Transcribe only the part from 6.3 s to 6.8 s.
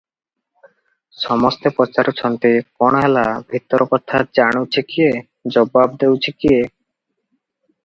କିଏ?